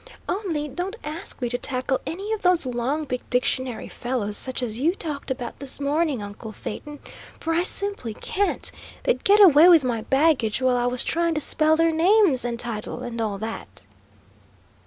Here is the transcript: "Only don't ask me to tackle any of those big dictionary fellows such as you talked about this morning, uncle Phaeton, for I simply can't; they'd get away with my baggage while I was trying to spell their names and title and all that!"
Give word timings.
"Only 0.27 0.67
don't 0.67 0.95
ask 1.03 1.39
me 1.43 1.49
to 1.49 1.59
tackle 1.59 1.99
any 2.07 2.33
of 2.33 2.41
those 2.41 2.65
big 3.05 3.21
dictionary 3.29 3.87
fellows 3.87 4.35
such 4.35 4.63
as 4.63 4.79
you 4.79 4.95
talked 4.95 5.29
about 5.29 5.59
this 5.59 5.79
morning, 5.79 6.23
uncle 6.23 6.51
Phaeton, 6.51 6.97
for 7.39 7.53
I 7.53 7.61
simply 7.61 8.15
can't; 8.15 8.71
they'd 9.03 9.23
get 9.23 9.39
away 9.39 9.69
with 9.69 9.83
my 9.83 10.01
baggage 10.01 10.59
while 10.59 10.75
I 10.75 10.87
was 10.87 11.03
trying 11.03 11.35
to 11.35 11.39
spell 11.39 11.75
their 11.75 11.91
names 11.91 12.43
and 12.43 12.59
title 12.59 13.03
and 13.03 13.21
all 13.21 13.37
that!" 13.37 13.85